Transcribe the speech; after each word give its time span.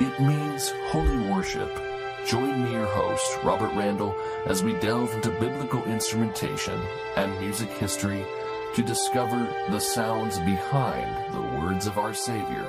It 0.00 0.20
means 0.20 0.70
holy 0.90 1.18
worship. 1.28 1.68
Join 2.24 2.62
me, 2.62 2.70
your 2.70 2.86
host, 2.86 3.36
Robert 3.42 3.74
Randall, 3.74 4.14
as 4.46 4.62
we 4.62 4.74
delve 4.74 5.12
into 5.12 5.30
biblical 5.40 5.82
instrumentation 5.86 6.80
and 7.16 7.40
music 7.40 7.68
history 7.70 8.24
to 8.76 8.82
discover 8.84 9.52
the 9.70 9.80
sounds 9.80 10.38
behind 10.38 11.34
the 11.34 11.40
words 11.58 11.88
of 11.88 11.98
our 11.98 12.14
Savior, 12.14 12.64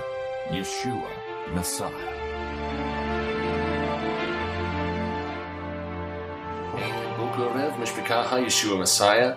Yeshua, 0.48 1.08
Messiah. 1.54 1.94
Yeshua 8.44 8.80
Messiah. 8.80 9.36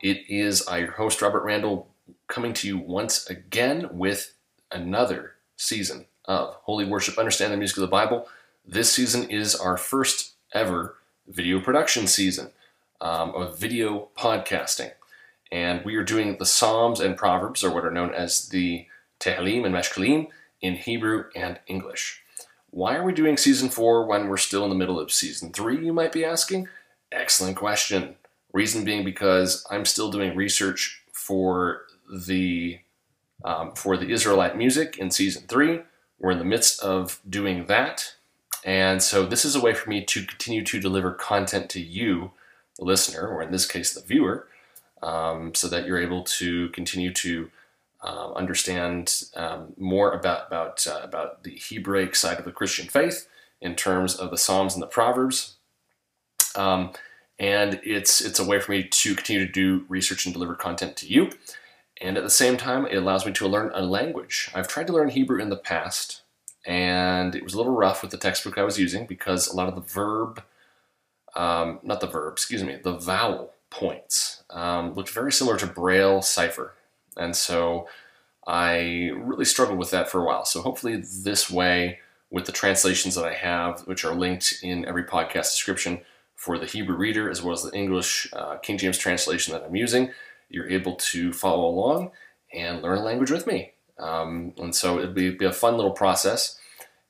It 0.00 0.22
is 0.30 0.66
I, 0.66 0.78
your 0.78 0.92
host, 0.92 1.20
Robert 1.20 1.44
Randall, 1.44 1.90
coming 2.26 2.54
to 2.54 2.66
you 2.66 2.78
once 2.78 3.28
again 3.28 3.90
with 3.92 4.34
another 4.72 5.32
season 5.58 6.06
of 6.28 6.54
Holy 6.62 6.84
Worship 6.84 7.18
Understand 7.18 7.52
the 7.52 7.56
Music 7.56 7.78
of 7.78 7.80
the 7.80 7.88
Bible. 7.88 8.28
This 8.64 8.92
season 8.92 9.28
is 9.30 9.54
our 9.56 9.78
first 9.78 10.34
ever 10.52 10.96
video 11.26 11.58
production 11.58 12.06
season 12.06 12.50
um, 13.00 13.34
of 13.34 13.58
video 13.58 14.08
podcasting. 14.16 14.92
And 15.50 15.82
we 15.84 15.96
are 15.96 16.04
doing 16.04 16.36
the 16.36 16.44
Psalms 16.44 17.00
and 17.00 17.16
Proverbs, 17.16 17.64
or 17.64 17.72
what 17.72 17.86
are 17.86 17.90
known 17.90 18.12
as 18.12 18.50
the 18.50 18.86
Tehillim 19.18 19.64
and 19.64 19.74
Meshkalim, 19.74 20.28
in 20.60 20.74
Hebrew 20.74 21.24
and 21.34 21.58
English. 21.66 22.22
Why 22.70 22.96
are 22.96 23.04
we 23.04 23.14
doing 23.14 23.38
season 23.38 23.70
four 23.70 24.04
when 24.04 24.28
we're 24.28 24.36
still 24.36 24.64
in 24.64 24.70
the 24.70 24.76
middle 24.76 25.00
of 25.00 25.10
season 25.10 25.52
three, 25.52 25.82
you 25.84 25.94
might 25.94 26.12
be 26.12 26.24
asking? 26.24 26.68
Excellent 27.10 27.56
question. 27.56 28.16
Reason 28.52 28.84
being 28.84 29.04
because 29.04 29.64
I'm 29.70 29.86
still 29.86 30.10
doing 30.10 30.36
research 30.36 31.02
for 31.12 31.82
the 32.12 32.80
um, 33.44 33.72
for 33.72 33.96
the 33.96 34.10
Israelite 34.10 34.58
music 34.58 34.98
in 34.98 35.10
season 35.10 35.44
three. 35.48 35.80
We're 36.18 36.32
in 36.32 36.38
the 36.38 36.44
midst 36.44 36.82
of 36.82 37.20
doing 37.28 37.66
that, 37.66 38.14
and 38.64 39.02
so 39.02 39.24
this 39.24 39.44
is 39.44 39.54
a 39.54 39.60
way 39.60 39.74
for 39.74 39.88
me 39.88 40.04
to 40.04 40.24
continue 40.24 40.64
to 40.64 40.80
deliver 40.80 41.12
content 41.12 41.70
to 41.70 41.80
you, 41.80 42.32
the 42.78 42.84
listener, 42.84 43.26
or 43.26 43.42
in 43.42 43.52
this 43.52 43.66
case, 43.66 43.94
the 43.94 44.00
viewer, 44.00 44.48
um, 45.02 45.54
so 45.54 45.68
that 45.68 45.86
you're 45.86 46.00
able 46.00 46.24
to 46.24 46.68
continue 46.70 47.12
to 47.12 47.50
um, 48.02 48.32
understand 48.34 49.22
um, 49.34 49.72
more 49.76 50.12
about 50.12 50.46
about 50.46 50.86
uh, 50.86 51.00
about 51.02 51.42
the 51.42 51.60
Hebraic 51.68 52.14
side 52.14 52.38
of 52.38 52.44
the 52.44 52.52
Christian 52.52 52.88
faith 52.88 53.28
in 53.60 53.74
terms 53.74 54.14
of 54.14 54.30
the 54.30 54.38
Psalms 54.38 54.74
and 54.74 54.82
the 54.82 54.86
Proverbs. 54.86 55.56
Um, 56.54 56.92
and 57.38 57.80
it's 57.82 58.20
it's 58.20 58.38
a 58.38 58.44
way 58.44 58.60
for 58.60 58.72
me 58.72 58.84
to 58.84 59.14
continue 59.14 59.46
to 59.46 59.52
do 59.52 59.84
research 59.88 60.26
and 60.26 60.32
deliver 60.32 60.54
content 60.54 60.96
to 60.98 61.06
you. 61.06 61.30
And 62.00 62.16
at 62.16 62.22
the 62.22 62.30
same 62.30 62.56
time, 62.56 62.86
it 62.86 62.96
allows 62.96 63.26
me 63.26 63.32
to 63.32 63.48
learn 63.48 63.70
a 63.74 63.82
language. 63.82 64.50
I've 64.54 64.68
tried 64.68 64.86
to 64.86 64.92
learn 64.92 65.08
Hebrew 65.08 65.40
in 65.40 65.48
the 65.48 65.56
past, 65.56 66.22
and 66.64 67.34
it 67.34 67.42
was 67.42 67.54
a 67.54 67.56
little 67.56 67.74
rough 67.74 68.02
with 68.02 68.10
the 68.10 68.16
textbook 68.16 68.56
I 68.56 68.62
was 68.62 68.78
using 68.78 69.06
because 69.06 69.48
a 69.48 69.56
lot 69.56 69.68
of 69.68 69.74
the 69.74 69.80
verb, 69.80 70.42
um, 71.34 71.80
not 71.82 72.00
the 72.00 72.06
verb, 72.06 72.34
excuse 72.34 72.62
me, 72.62 72.76
the 72.82 72.96
vowel 72.96 73.52
points 73.70 74.44
um, 74.50 74.94
looked 74.94 75.10
very 75.10 75.32
similar 75.32 75.56
to 75.58 75.66
Braille 75.66 76.22
cipher. 76.22 76.74
And 77.16 77.34
so 77.34 77.88
I 78.46 79.10
really 79.14 79.44
struggled 79.44 79.78
with 79.78 79.90
that 79.90 80.08
for 80.08 80.20
a 80.20 80.24
while. 80.24 80.44
So 80.44 80.62
hopefully, 80.62 80.96
this 80.96 81.50
way, 81.50 81.98
with 82.30 82.46
the 82.46 82.52
translations 82.52 83.14
that 83.14 83.24
I 83.24 83.34
have, 83.34 83.80
which 83.86 84.04
are 84.04 84.14
linked 84.14 84.60
in 84.62 84.84
every 84.84 85.04
podcast 85.04 85.50
description 85.52 86.00
for 86.34 86.58
the 86.58 86.66
Hebrew 86.66 86.96
reader 86.96 87.30
as 87.30 87.42
well 87.42 87.54
as 87.54 87.62
the 87.62 87.72
English 87.72 88.28
uh, 88.32 88.56
King 88.58 88.78
James 88.78 88.98
translation 88.98 89.52
that 89.52 89.64
I'm 89.64 89.74
using, 89.74 90.12
you're 90.48 90.68
able 90.68 90.94
to 90.96 91.32
follow 91.32 91.66
along 91.66 92.10
and 92.52 92.82
learn 92.82 92.98
a 92.98 93.02
language 93.02 93.30
with 93.30 93.46
me. 93.46 93.72
Um, 93.98 94.54
and 94.58 94.74
so 94.74 94.98
it'll 94.98 95.12
be, 95.12 95.30
be, 95.30 95.44
a 95.44 95.52
fun 95.52 95.76
little 95.76 95.92
process, 95.92 96.58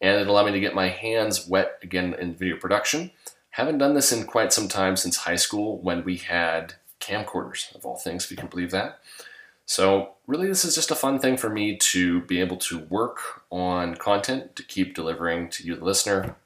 and 0.00 0.20
it'll 0.20 0.34
allow 0.34 0.44
me 0.44 0.52
to 0.52 0.60
get 0.60 0.74
my 0.74 0.88
hands 0.88 1.46
wet 1.46 1.78
again 1.82 2.14
in 2.14 2.34
video 2.34 2.56
production. 2.56 3.10
Haven't 3.50 3.78
done 3.78 3.94
this 3.94 4.12
in 4.12 4.24
quite 4.24 4.52
some 4.52 4.68
time 4.68 4.96
since 4.96 5.18
high 5.18 5.36
school 5.36 5.78
when 5.78 6.04
we 6.04 6.16
had 6.16 6.74
camcorders, 7.00 7.74
of 7.74 7.84
all 7.84 7.96
things, 7.96 8.24
if 8.24 8.30
you 8.30 8.36
can 8.36 8.48
believe 8.48 8.70
that. 8.70 9.00
So, 9.66 10.14
really, 10.26 10.48
this 10.48 10.64
is 10.64 10.74
just 10.74 10.90
a 10.90 10.94
fun 10.94 11.18
thing 11.18 11.36
for 11.36 11.50
me 11.50 11.76
to 11.76 12.22
be 12.22 12.40
able 12.40 12.56
to 12.56 12.78
work 12.78 13.42
on 13.50 13.96
content 13.96 14.56
to 14.56 14.62
keep 14.62 14.94
delivering 14.94 15.50
to 15.50 15.64
you, 15.64 15.76
the 15.76 15.84
listener, 15.84 16.36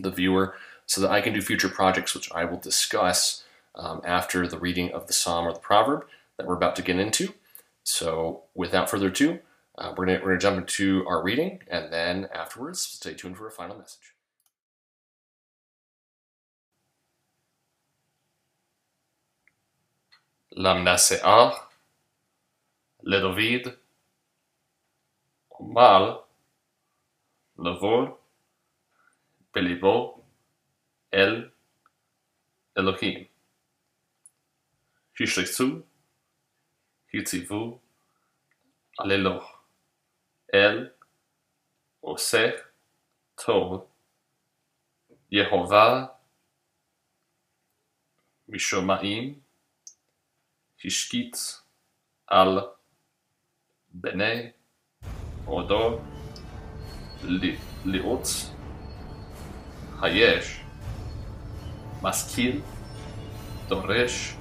the 0.00 0.10
viewer, 0.10 0.54
so 0.86 1.02
that 1.02 1.10
I 1.10 1.20
can 1.20 1.34
do 1.34 1.42
future 1.42 1.68
projects, 1.68 2.14
which 2.14 2.32
I 2.32 2.46
will 2.46 2.58
discuss 2.58 3.44
um, 3.74 4.00
after 4.04 4.48
the 4.48 4.58
reading 4.58 4.90
of 4.92 5.06
the 5.06 5.12
psalm 5.12 5.46
or 5.46 5.52
the 5.52 5.58
proverb 5.58 6.06
that 6.36 6.46
we're 6.46 6.56
about 6.56 6.76
to 6.76 6.82
get 6.82 6.98
into. 6.98 7.34
So 7.82 8.44
without 8.54 8.90
further 8.90 9.08
ado, 9.08 9.40
uh, 9.78 9.92
we're 9.96 10.06
going 10.06 10.20
to 10.20 10.38
jump 10.38 10.58
into 10.58 11.06
our 11.06 11.22
reading, 11.22 11.60
and 11.68 11.92
then 11.92 12.28
afterwards, 12.34 12.80
stay 12.80 13.14
tuned 13.14 13.36
for 13.36 13.46
a 13.46 13.50
final 13.50 13.76
message. 13.76 14.14
L'amna 20.56 20.96
se'ar, 20.96 21.68
le 23.02 23.20
David, 23.20 23.74
mal, 25.60 26.24
le 27.58 27.78
vol, 27.78 28.18
el, 31.12 31.50
Elohim. 32.76 33.26
Shishlitsu, 35.18 35.82
הציבו, 37.18 37.80
הללו, 38.98 39.40
אל 40.54 40.90
עושה 42.00 42.50
טוב, 43.44 43.90
יהובה 45.30 46.06
משומעים, 48.48 49.40
השקיט 50.84 51.36
על 52.26 52.58
בני 53.88 54.50
עודו 55.44 56.00
לאות 57.84 58.26
היש. 60.02 60.60
משכיל 62.02 62.60
דורש 63.68 64.34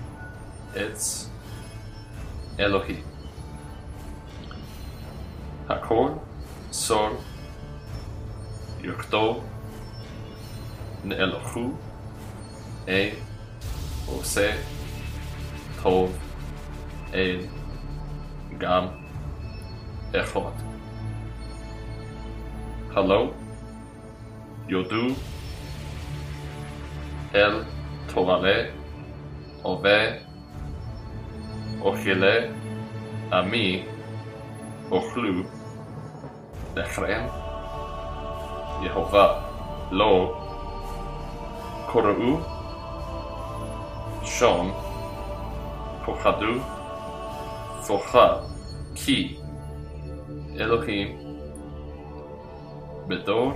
עץ 0.75 1.29
אלוהים. 2.59 3.03
הכל 5.69 6.09
סור 6.71 7.09
ירקדו 8.81 9.41
נאלחו 11.03 11.71
אי 12.87 13.09
עושה 14.05 14.51
טוב 15.83 16.17
אל 17.13 17.45
גם 18.57 18.87
אחד. 20.15 20.51
הלא 22.95 23.31
יודו 24.67 25.15
אל 27.35 27.63
תועלה 28.13 28.69
הווה 29.61 30.24
אוכלה 31.85 32.39
עמי 33.33 33.85
אוכלו 34.91 35.43
לכם 36.75 37.27
יהובה 38.81 39.41
לא 39.91 40.41
קוראו 41.85 42.37
שום 44.23 44.71
פוחדו 46.05 46.53
פוחד 47.87 48.35
כי 48.95 49.37
אלוהים 50.59 51.17
בדור 53.07 53.51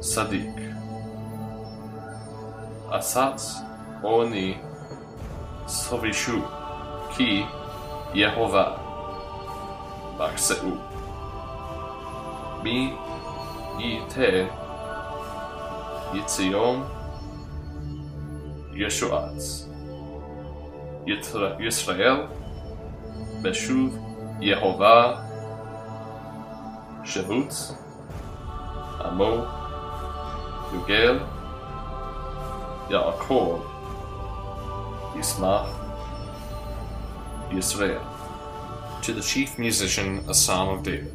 צדיק. 0.00 0.56
אסץ 2.90 3.54
עוני 4.02 4.54
סובישו 5.66 6.55
כי 7.16 7.44
יהובה 8.14 8.72
מחסהו. 10.18 10.76
מי 12.62 12.96
ייתה 13.78 14.48
יציון 16.14 16.84
ישועץ. 18.72 19.68
ישראל 21.60 22.26
בשוב 23.42 23.98
יהובה 24.40 25.14
שבות 27.04 27.54
עמו 29.04 29.34
יוגל 30.72 31.18
יעקב 32.90 33.60
ישמח 35.16 35.85
Yisrael 37.50 38.16
to 39.02 39.12
the 39.12 39.20
chief 39.20 39.56
musician, 39.56 40.24
a 40.28 40.34
psalm 40.34 40.76
of 40.76 40.82
David. 40.82 41.14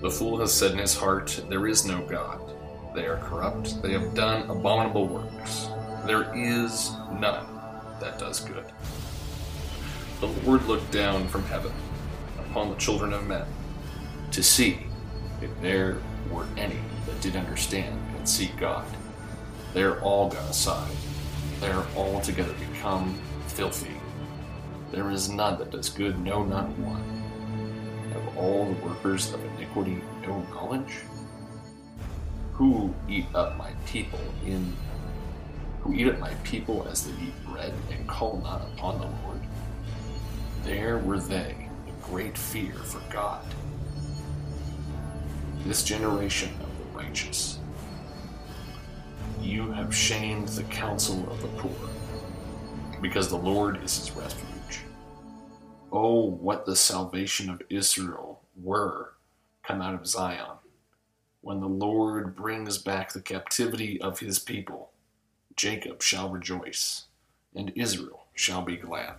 The 0.00 0.10
fool 0.10 0.40
has 0.40 0.52
said 0.52 0.72
in 0.72 0.78
his 0.78 0.96
heart, 0.96 1.44
There 1.48 1.68
is 1.68 1.86
no 1.86 2.04
God. 2.06 2.40
They 2.92 3.06
are 3.06 3.18
corrupt, 3.18 3.80
they 3.82 3.92
have 3.92 4.14
done 4.14 4.50
abominable 4.50 5.06
works. 5.06 5.68
There 6.06 6.34
is 6.34 6.90
none 7.20 7.46
that 8.00 8.18
does 8.18 8.40
good. 8.40 8.64
The 10.18 10.26
Lord 10.44 10.64
looked 10.66 10.90
down 10.90 11.28
from 11.28 11.44
heaven 11.44 11.72
upon 12.40 12.70
the 12.70 12.76
children 12.76 13.12
of 13.12 13.28
men 13.28 13.46
to 14.32 14.42
see 14.42 14.80
if 15.40 15.50
there 15.60 15.98
were 16.32 16.46
any 16.56 16.80
that 17.06 17.20
did 17.20 17.36
understand 17.36 17.96
and 18.16 18.28
seek 18.28 18.56
God. 18.56 18.86
They 19.72 19.84
are 19.84 20.00
all 20.00 20.28
gone 20.28 20.48
aside. 20.48 20.90
They 21.60 21.70
are 21.70 21.86
altogether 21.96 22.54
become 22.54 23.18
filthy. 23.46 24.01
There 24.92 25.10
is 25.10 25.30
none 25.30 25.58
that 25.58 25.70
does 25.70 25.88
good, 25.88 26.18
no, 26.22 26.44
not 26.44 26.68
one. 26.78 27.02
Have 28.12 28.36
all 28.36 28.66
the 28.66 28.86
workers 28.86 29.32
of 29.32 29.42
iniquity 29.56 30.02
no 30.20 30.42
knowledge? 30.50 30.98
Who 32.52 32.94
eat 33.08 33.24
up 33.34 33.56
my 33.56 33.72
people 33.86 34.20
in 34.44 34.70
who 35.80 35.94
eat 35.94 36.08
up 36.08 36.18
my 36.18 36.34
people 36.44 36.86
as 36.88 37.04
they 37.04 37.24
eat 37.24 37.44
bread 37.46 37.72
and 37.90 38.06
call 38.06 38.40
not 38.44 38.60
upon 38.60 38.98
the 38.98 39.06
Lord? 39.06 39.40
There 40.62 40.98
were 40.98 41.18
they, 41.18 41.70
a 41.88 42.04
great 42.04 42.36
fear 42.36 42.74
for 42.74 43.00
God. 43.10 43.42
This 45.64 45.82
generation 45.82 46.50
of 46.62 46.68
the 46.78 46.98
righteous, 46.98 47.58
you 49.40 49.72
have 49.72 49.94
shamed 49.94 50.48
the 50.48 50.64
counsel 50.64 51.28
of 51.30 51.40
the 51.40 51.48
poor, 51.48 51.88
because 53.02 53.28
the 53.28 53.36
Lord 53.36 53.82
is 53.84 53.98
his 53.98 54.10
refuge. 54.12 54.80
Oh, 55.90 56.24
what 56.24 56.64
the 56.64 56.76
salvation 56.76 57.50
of 57.50 57.60
Israel 57.68 58.40
were 58.62 59.14
come 59.62 59.82
out 59.82 59.94
of 59.94 60.06
Zion, 60.06 60.56
when 61.42 61.60
the 61.60 61.68
Lord 61.68 62.34
brings 62.34 62.78
back 62.78 63.12
the 63.12 63.20
captivity 63.20 64.00
of 64.00 64.20
his 64.20 64.38
people. 64.38 64.90
Jacob 65.56 66.02
shall 66.02 66.30
rejoice, 66.30 67.04
and 67.54 67.72
Israel 67.76 68.26
shall 68.34 68.62
be 68.62 68.76
glad. 68.76 69.16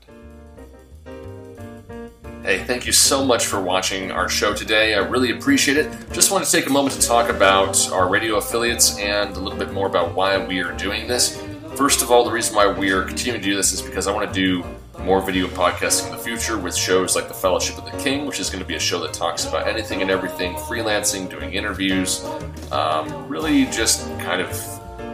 Hey, 2.44 2.63
thank 2.65 2.85
you 2.85 2.91
so 2.91 3.24
much 3.24 3.45
for 3.45 3.62
watching 3.62 4.12
our 4.12 4.27
show 4.27 4.53
today. 4.53 4.95
I 4.95 5.00
really 5.00 5.31
appreciate 5.31 5.77
it. 5.77 6.12
Just 6.12 6.31
want 6.31 6.44
to 6.44 6.51
take 6.51 6.68
a 6.68 6.69
moment 6.69 6.95
to 7.00 7.07
talk 7.07 7.30
about 7.30 7.89
our 7.91 8.09
radio 8.09 8.35
affiliates 8.35 8.97
and 8.97 9.35
a 9.35 9.39
little 9.39 9.57
bit 9.57 9.71
more 9.71 9.88
about 9.88 10.13
why 10.13 10.38
we 10.45 10.59
are 10.59 10.74
doing 10.74 11.07
this. 11.07 11.43
First 11.75 12.04
of 12.04 12.12
all, 12.12 12.24
the 12.24 12.31
reason 12.31 12.56
why 12.56 12.68
we 12.68 12.92
are 12.92 13.04
continuing 13.04 13.42
to 13.42 13.50
do 13.50 13.56
this 13.56 13.74
is 13.74 13.81
because 13.81 14.06
I 14.06 14.14
want 14.14 14.31
to 14.31 14.34
do 14.34 14.64
more 15.00 15.20
video 15.22 15.48
podcasting 15.48 16.06
in 16.06 16.12
the 16.12 16.20
future 16.20 16.56
with 16.56 16.75
shows 16.75 17.16
like 17.16 17.28
The 17.28 17.34
Fellowship 17.34 17.80
of 17.80 17.86
the 17.86 17.98
King, 17.98 18.28
which 18.28 18.40
is 18.40 18.52
going 18.52 18.62
to 18.62 18.68
be 18.68 18.75
a 18.75 18.80
show 18.80 19.00
that 19.00 19.12
talks 19.12 19.46
about 19.46 19.68
anything 19.68 20.04
and 20.04 20.12
everything 20.12 20.54
freelancing, 20.54 21.28
doing 21.28 21.52
interviews, 21.54 22.24
um, 22.72 23.28
really 23.28 23.66
just 23.66 24.08
kind 24.20 24.40
of 24.40 24.50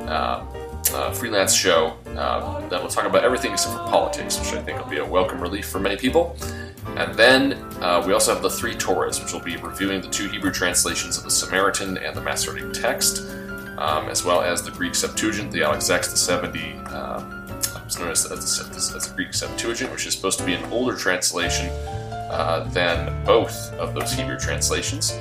uh, 0.10 0.46
uh, 0.94 1.12
freelance 1.12 1.54
show 1.54 1.96
uh, 2.18 2.68
that 2.68 2.82
will 2.82 2.90
talk 2.90 3.06
about 3.06 3.24
everything 3.24 3.54
except 3.54 3.78
for 3.78 3.84
politics, 3.86 4.38
which 4.38 4.52
I 4.52 4.62
think 4.62 4.80
will 4.80 4.92
be 4.92 4.98
a 4.98 5.06
welcome 5.06 5.40
relief 5.40 5.66
for 5.70 5.80
many 5.80 5.96
people. 5.96 6.36
And 6.98 7.16
then 7.16 7.54
uh, 7.82 8.04
we 8.06 8.12
also 8.12 8.34
have 8.34 8.44
the 8.44 8.50
Three 8.50 8.76
Torahs, 8.76 9.24
which 9.24 9.32
will 9.32 9.40
be 9.40 9.56
reviewing 9.56 10.02
the 10.02 10.10
two 10.10 10.28
Hebrew 10.28 10.52
translations 10.52 11.18
of 11.18 11.24
the 11.24 11.32
Samaritan 11.32 11.98
and 11.98 12.16
the 12.18 12.22
Masoretic 12.22 12.74
text, 12.74 13.24
um, 13.80 14.10
as 14.10 14.26
well 14.26 14.42
as 14.42 14.62
the 14.62 14.72
Greek 14.72 14.94
Septuagint, 14.94 15.52
the 15.52 15.60
LXX, 15.60 16.12
the 16.12 16.18
70, 16.18 16.74
um, 16.90 17.40
known 17.98 18.12
as, 18.12 18.26
as, 18.30 18.60
as, 18.60 18.94
as, 18.94 19.08
the 19.08 19.16
Greek 19.16 19.34
Septuagint, 19.34 19.92
which 19.92 20.06
is 20.06 20.14
supposed 20.14 20.38
to 20.38 20.46
be 20.46 20.54
an 20.54 20.64
older 20.72 20.96
translation 20.96 21.70
uh, 22.30 22.70
than 22.72 23.24
both 23.24 23.72
of 23.74 23.96
those 23.96 24.12
Hebrew 24.12 24.38
translations. 24.38 25.18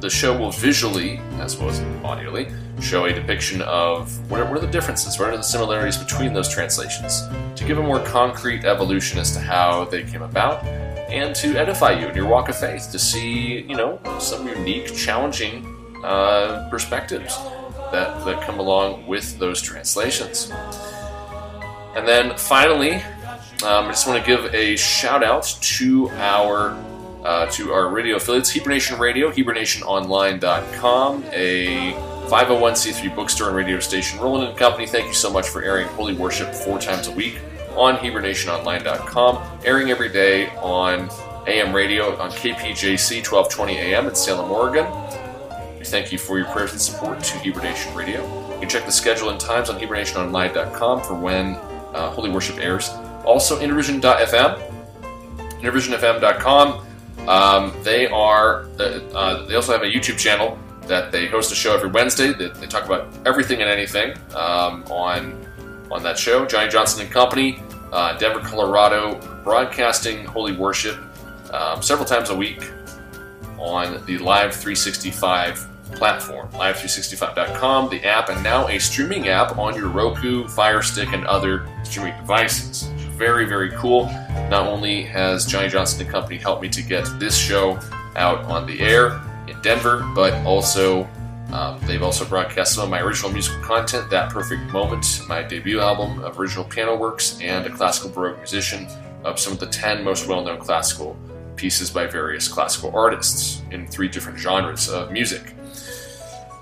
The 0.00 0.08
show 0.08 0.36
will 0.36 0.50
visually, 0.50 1.18
as 1.40 1.58
well 1.58 1.68
as 1.68 1.78
audially, 2.02 2.52
show 2.82 3.04
a 3.04 3.12
depiction 3.12 3.60
of 3.62 4.18
what 4.30 4.40
are, 4.40 4.46
what 4.46 4.56
are, 4.56 4.66
the 4.66 4.72
differences, 4.72 5.18
what 5.18 5.28
are 5.28 5.36
the 5.36 5.42
similarities 5.42 5.98
between 5.98 6.32
those 6.32 6.48
translations, 6.48 7.28
to 7.54 7.64
give 7.64 7.78
a 7.78 7.82
more 7.82 8.00
concrete 8.00 8.64
evolution 8.64 9.18
as 9.18 9.32
to 9.32 9.40
how 9.40 9.84
they 9.84 10.02
came 10.02 10.22
about, 10.22 10.64
and 10.64 11.36
to 11.36 11.54
edify 11.56 11.92
you 11.92 12.08
in 12.08 12.16
your 12.16 12.26
walk 12.26 12.48
of 12.48 12.58
faith, 12.58 12.90
to 12.90 12.98
see, 12.98 13.60
you 13.60 13.76
know, 13.76 14.00
some 14.18 14.48
unique, 14.48 14.96
challenging 14.96 15.66
uh, 16.02 16.66
perspectives 16.70 17.36
that, 17.92 18.24
that 18.24 18.42
come 18.42 18.58
along 18.58 19.06
with 19.06 19.38
those 19.38 19.60
translations. 19.62 20.52
And 21.96 22.06
then 22.06 22.36
finally, 22.36 22.94
um, 23.62 23.86
I 23.86 23.88
just 23.88 24.06
want 24.06 24.24
to 24.24 24.26
give 24.26 24.54
a 24.54 24.76
shout 24.76 25.24
out 25.24 25.44
to 25.60 26.08
our 26.10 26.76
uh, 27.24 27.46
to 27.50 27.72
our 27.72 27.88
radio 27.88 28.16
affiliates, 28.16 28.50
Hebrew 28.50 28.72
Nation 28.72 28.98
Radio, 28.98 29.30
HebrewNationOnline.com, 29.30 31.24
a 31.32 31.92
501c3 32.30 33.14
bookstore 33.14 33.48
and 33.48 33.56
radio 33.56 33.78
station. 33.78 34.18
Roland 34.20 34.48
and 34.48 34.56
Company, 34.56 34.86
thank 34.86 35.06
you 35.06 35.12
so 35.12 35.30
much 35.30 35.46
for 35.48 35.62
airing 35.62 35.86
Holy 35.88 36.14
Worship 36.14 36.54
four 36.54 36.78
times 36.78 37.08
a 37.08 37.12
week 37.12 37.38
on 37.76 37.96
HebrewNationOnline.com, 37.96 39.60
airing 39.64 39.90
every 39.90 40.08
day 40.08 40.48
on 40.56 41.10
AM 41.46 41.74
radio 41.74 42.16
on 42.18 42.30
KPJC 42.30 43.16
1220 43.16 43.76
AM 43.76 44.06
in 44.06 44.14
Salem, 44.14 44.50
Oregon. 44.50 44.86
We 45.80 45.86
thank 45.86 46.12
you 46.12 46.18
for 46.18 46.36
your 46.36 46.46
prayers 46.48 46.72
and 46.72 46.80
support 46.80 47.24
to 47.24 47.38
Hebrew 47.38 47.62
Nation 47.62 47.94
Radio. 47.94 48.22
You 48.52 48.60
can 48.60 48.68
check 48.68 48.84
the 48.84 48.92
schedule 48.92 49.30
and 49.30 49.40
times 49.40 49.70
on 49.70 49.80
HebrewNationOnline.com 49.80 51.02
for 51.04 51.14
when 51.14 51.54
uh, 51.94 52.10
Holy 52.10 52.28
Worship 52.28 52.58
airs. 52.58 52.90
Also, 53.24 53.58
Intervision.fm, 53.58 54.60
IntervisionFM.com. 55.62 56.86
Um, 57.26 57.72
they 57.82 58.08
are. 58.08 58.66
Uh, 58.78 58.82
uh, 59.14 59.46
they 59.46 59.54
also 59.54 59.72
have 59.72 59.80
a 59.80 59.86
YouTube 59.86 60.18
channel 60.18 60.58
that 60.82 61.12
they 61.12 61.26
host 61.26 61.50
a 61.50 61.54
show 61.54 61.74
every 61.74 61.88
Wednesday. 61.88 62.34
They, 62.34 62.48
they 62.48 62.66
talk 62.66 62.84
about 62.84 63.08
everything 63.26 63.62
and 63.62 63.70
anything 63.70 64.18
um, 64.34 64.84
on 64.90 65.46
on 65.90 66.02
that 66.02 66.18
show. 66.18 66.44
Johnny 66.44 66.68
Johnson 66.68 67.00
and 67.00 67.10
Company, 67.10 67.62
uh, 67.90 68.18
Denver, 68.18 68.40
Colorado, 68.40 69.18
broadcasting 69.44 70.26
Holy 70.26 70.52
Worship 70.54 70.98
um, 71.54 71.80
several 71.80 72.06
times 72.06 72.28
a 72.28 72.36
week 72.36 72.70
on 73.58 74.04
the 74.04 74.18
Live 74.18 74.52
365 74.52 75.68
platform, 75.92 76.48
live365.com, 76.52 77.90
the 77.90 78.04
app, 78.04 78.28
and 78.28 78.42
now 78.42 78.68
a 78.68 78.78
streaming 78.78 79.28
app 79.28 79.58
on 79.58 79.74
your 79.74 79.88
Roku, 79.88 80.46
Fire 80.48 80.82
Stick, 80.82 81.12
and 81.12 81.24
other 81.26 81.68
streaming 81.84 82.16
devices. 82.18 82.84
Very, 83.16 83.44
very 83.44 83.70
cool. 83.72 84.06
Not 84.48 84.66
only 84.66 85.02
has 85.02 85.46
Johnny 85.46 85.68
Johnson 85.68 86.00
and 86.02 86.10
Company 86.10 86.38
helped 86.38 86.62
me 86.62 86.68
to 86.70 86.82
get 86.82 87.06
this 87.18 87.36
show 87.36 87.78
out 88.16 88.44
on 88.44 88.66
the 88.66 88.80
air 88.80 89.20
in 89.48 89.60
Denver, 89.62 90.08
but 90.14 90.32
also 90.46 91.08
um, 91.52 91.80
they've 91.86 92.02
also 92.02 92.24
broadcast 92.24 92.74
some 92.74 92.84
of 92.84 92.90
my 92.90 93.00
original 93.00 93.32
musical 93.32 93.60
content, 93.62 94.08
That 94.10 94.30
Perfect 94.30 94.70
Moment, 94.72 95.22
my 95.28 95.42
debut 95.42 95.80
album 95.80 96.22
of 96.22 96.38
original 96.38 96.64
piano 96.64 96.96
works, 96.96 97.38
and 97.40 97.66
a 97.66 97.70
classical 97.70 98.10
baroque 98.10 98.38
musician 98.38 98.86
of 99.24 99.38
some 99.38 99.52
of 99.52 99.58
the 99.58 99.66
10 99.66 100.04
most 100.04 100.26
well 100.28 100.42
known 100.42 100.60
classical 100.60 101.16
pieces 101.56 101.90
by 101.90 102.06
various 102.06 102.48
classical 102.48 102.94
artists 102.96 103.62
in 103.70 103.86
three 103.86 104.08
different 104.08 104.38
genres 104.38 104.88
of 104.88 105.10
music. 105.10 105.54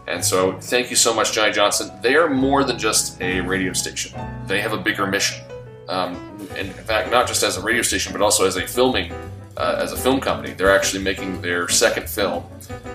And 0.09 0.25
so, 0.25 0.59
thank 0.59 0.88
you 0.88 0.97
so 0.97 1.12
much, 1.12 1.33
Johnny 1.33 1.53
Johnson. 1.53 1.91
They 2.00 2.17
are 2.17 2.31
more 2.31 2.65
than 2.65 2.79
just 2.79 3.21
a 3.21 3.41
radio 3.41 3.75
station, 3.75 4.19
they 4.47 4.61
have 4.62 4.73
a 4.73 4.79
bigger 4.79 5.07
mission. 5.07 5.45
Um, 5.88 6.17
in 6.57 6.71
fact, 6.71 7.11
not 7.11 7.27
just 7.29 7.43
as 7.43 7.59
a 7.59 7.62
radio 7.62 7.83
station, 7.83 8.12
but 8.12 8.23
also 8.23 8.47
as 8.47 8.57
a 8.57 8.67
filming, 8.67 9.12
uh, 9.57 9.77
as 9.79 9.93
a 9.93 9.97
film 9.97 10.21
company. 10.21 10.55
They're 10.55 10.75
actually 10.75 11.03
making 11.03 11.41
their 11.43 11.69
second 11.69 12.09
film, 12.09 12.45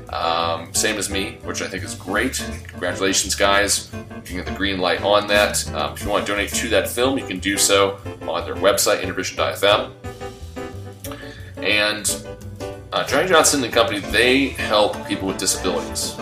um, 0.10 0.74
same 0.74 0.98
as 0.98 1.10
me, 1.10 1.38
which 1.44 1.62
I 1.62 1.68
think 1.68 1.84
is 1.84 1.94
great. 1.94 2.44
Congratulations, 2.68 3.36
guys! 3.36 3.92
You 3.94 4.22
can 4.24 4.36
get 4.38 4.46
the 4.46 4.52
green 4.54 4.80
light 4.80 5.02
on 5.04 5.28
that. 5.28 5.68
Um, 5.74 5.94
if 5.94 6.04
you 6.04 6.10
want 6.10 6.26
to 6.26 6.32
donate 6.32 6.50
to 6.50 6.68
that 6.70 6.90
film, 6.90 7.20
you 7.20 7.28
can 7.28 7.40
do 7.40 7.58
so 7.58 8.00
on 8.24 8.44
their 8.46 8.56
website, 8.56 9.02
intervision.fm. 9.02 9.92
And 11.58 12.26
uh, 12.92 13.06
Johnny 13.06 13.28
Johnson 13.28 13.64
and 13.64 13.72
the 13.72 13.76
Company, 13.76 14.00
they 14.00 14.50
help 14.50 15.08
people 15.08 15.28
with 15.28 15.38
disabilities 15.38 16.16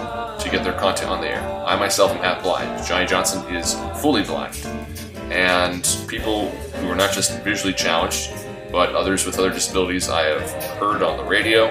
to 0.44 0.50
get 0.50 0.64
their 0.64 0.74
content 0.74 1.10
on 1.10 1.22
the 1.22 1.30
air. 1.30 1.42
I 1.66 1.78
myself 1.78 2.12
am 2.12 2.18
half 2.18 2.44
blind. 2.44 2.86
Johnny 2.86 3.06
Johnson 3.06 3.44
is 3.56 3.76
fully 4.02 4.24
blind. 4.24 4.56
And 5.32 5.84
people 6.08 6.50
who 6.50 6.90
are 6.90 6.96
not 6.96 7.14
just 7.14 7.40
visually 7.42 7.74
challenged, 7.74 8.32
but 8.72 8.96
others 8.96 9.26
with 9.26 9.38
other 9.38 9.52
disabilities 9.52 10.10
I 10.10 10.24
have 10.24 10.50
heard 10.80 11.04
on 11.04 11.18
the 11.18 11.24
radio 11.24 11.68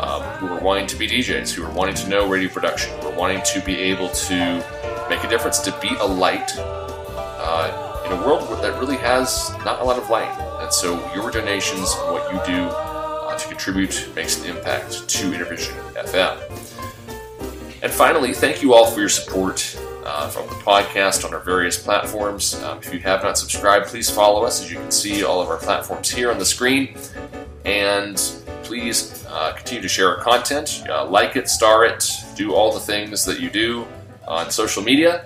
um, 0.00 0.22
who 0.38 0.46
are 0.48 0.60
wanting 0.60 0.86
to 0.88 0.96
be 0.96 1.06
DJs, 1.06 1.52
who 1.52 1.64
are 1.64 1.72
wanting 1.72 1.94
to 1.96 2.08
know 2.08 2.28
radio 2.28 2.48
production, 2.48 2.98
who 3.00 3.08
are 3.08 3.16
wanting 3.16 3.42
to 3.52 3.60
be 3.60 3.76
able 3.76 4.08
to 4.08 4.64
make 5.08 5.22
a 5.24 5.28
difference, 5.28 5.58
to 5.60 5.78
be 5.80 5.90
a 6.00 6.06
light 6.06 6.50
uh, 6.58 8.02
in 8.06 8.12
a 8.12 8.26
world 8.26 8.48
that 8.62 8.78
really 8.80 8.96
has 8.96 9.50
not 9.64 9.80
a 9.80 9.84
lot 9.84 9.98
of 9.98 10.08
light. 10.10 10.30
And 10.62 10.72
so 10.72 10.94
your 11.14 11.30
donations, 11.30 11.94
what 11.94 12.32
you 12.32 12.40
do 12.44 12.64
uh, 12.64 13.36
to 13.36 13.48
contribute, 13.48 14.10
makes 14.14 14.42
an 14.42 14.56
impact 14.56 15.08
to 15.08 15.30
Intervision 15.30 15.74
FM. 15.94 16.67
And 17.88 17.96
finally, 17.96 18.34
thank 18.34 18.62
you 18.62 18.74
all 18.74 18.84
for 18.90 19.00
your 19.00 19.08
support 19.08 19.74
uh, 20.04 20.28
from 20.28 20.46
the 20.48 20.56
podcast 20.56 21.24
on 21.24 21.32
our 21.32 21.40
various 21.40 21.82
platforms. 21.82 22.54
Um, 22.56 22.76
if 22.82 22.92
you 22.92 23.00
have 23.00 23.22
not 23.22 23.38
subscribed, 23.38 23.86
please 23.86 24.10
follow 24.10 24.44
us. 24.44 24.62
As 24.62 24.70
you 24.70 24.76
can 24.76 24.90
see, 24.90 25.24
all 25.24 25.40
of 25.40 25.48
our 25.48 25.56
platforms 25.56 26.10
here 26.10 26.30
on 26.30 26.38
the 26.38 26.44
screen. 26.44 26.98
And 27.64 28.16
please 28.62 29.24
uh, 29.26 29.54
continue 29.54 29.80
to 29.80 29.88
share 29.88 30.14
our 30.14 30.22
content, 30.22 30.84
uh, 30.86 31.06
like 31.06 31.34
it, 31.36 31.48
star 31.48 31.86
it, 31.86 32.06
do 32.36 32.54
all 32.54 32.74
the 32.74 32.78
things 32.78 33.24
that 33.24 33.40
you 33.40 33.48
do 33.48 33.88
on 34.26 34.50
social 34.50 34.82
media 34.82 35.24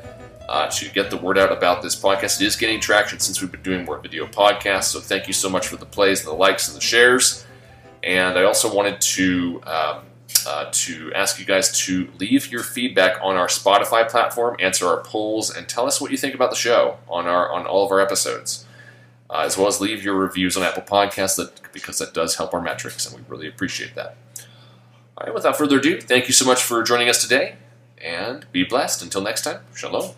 uh, 0.49 0.71
to 0.71 0.88
get 0.90 1.11
the 1.11 1.16
word 1.16 1.38
out 1.38 1.50
about 1.50 1.83
this 1.83 2.00
podcast. 2.00 2.40
It 2.40 2.47
is 2.47 2.54
getting 2.54 2.78
traction 2.78 3.19
since 3.19 3.42
we've 3.42 3.50
been 3.50 3.64
doing 3.64 3.85
more 3.85 3.99
video 3.99 4.25
podcasts. 4.28 4.85
So 4.85 5.00
thank 5.00 5.26
you 5.26 5.33
so 5.33 5.50
much 5.50 5.66
for 5.66 5.78
the 5.78 5.87
plays 5.87 6.21
and 6.21 6.28
the 6.28 6.38
likes 6.38 6.69
and 6.69 6.76
the 6.76 6.81
shares. 6.81 7.45
And 8.04 8.38
I 8.38 8.45
also 8.45 8.73
wanted 8.73 9.00
to 9.00 9.61
um, 9.66 10.04
uh, 10.47 10.69
to 10.73 11.12
ask 11.15 11.39
you 11.39 11.45
guys 11.45 11.77
to 11.87 12.09
leave 12.19 12.51
your 12.51 12.62
feedback 12.62 13.19
on 13.23 13.37
our 13.37 13.47
Spotify 13.47 14.09
platform, 14.09 14.57
answer 14.59 14.87
our 14.87 15.03
polls, 15.03 15.51
and 15.55 15.69
tell 15.69 15.87
us 15.87 16.01
what 16.01 16.11
you 16.11 16.17
think 16.17 16.35
about 16.35 16.51
the 16.51 16.57
show 16.57 16.99
on 17.09 17.27
our 17.27 17.51
on 17.53 17.67
all 17.67 17.85
of 17.85 17.93
our 17.93 18.01
episodes, 18.01 18.65
uh, 19.31 19.43
as 19.45 19.57
well 19.57 19.69
as 19.69 19.81
leave 19.81 20.03
your 20.03 20.15
reviews 20.15 20.57
on 20.57 20.62
Apple 20.62 20.83
Podcasts 20.83 21.37
that 21.37 21.73
because 21.73 21.99
that 21.99 22.12
does 22.15 22.37
help 22.37 22.53
our 22.55 22.61
metrics, 22.61 23.07
and 23.07 23.17
we 23.17 23.25
really 23.29 23.49
appreciate 23.49 23.95
that. 23.95 24.17
All 25.17 25.27
right, 25.27 25.35
without 25.35 25.57
further 25.57 25.79
ado, 25.79 26.01
thank 26.01 26.27
you 26.29 26.35
so 26.35 26.45
much 26.45 26.62
for 26.62 26.83
joining 26.83 27.09
us 27.09 27.23
today, 27.23 27.57
and 27.99 28.51
be 28.53 28.65
blessed. 28.65 29.03
Until 29.03 29.21
next 29.21 29.43
time, 29.43 29.61
shalom. 29.75 30.12